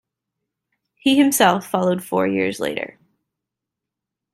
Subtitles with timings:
[0.95, 2.97] He himself followed four years later.